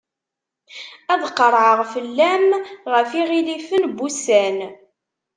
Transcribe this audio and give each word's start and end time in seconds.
Ad 1.13 1.21
qerɛeɣ 1.37 1.79
fell-am, 1.93 2.47
ɣef 2.93 3.09
yiɣilifen 3.17 3.83
n 3.89 3.93
wussan. 3.95 4.57